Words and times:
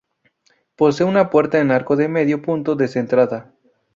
Posee 0.77 1.05
una 1.05 1.29
puerta 1.29 1.59
en 1.59 1.69
arco 1.69 1.95
de 1.95 2.07
medio 2.07 2.41
punto 2.41 2.75
descentrada. 2.75 3.53